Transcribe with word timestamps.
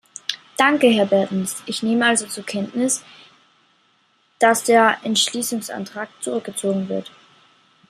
Danke, 0.57 0.87
Herr 0.89 1.05
Bertens, 1.05 1.61
ich 1.67 1.83
nehme 1.83 2.07
also 2.07 2.25
zur 2.25 2.43
Kenntnis, 2.43 3.03
dass 4.39 4.63
der 4.63 4.97
Entschließungsantrag 5.03 6.09
zurückgezogen 6.23 6.89
wird. 6.89 7.11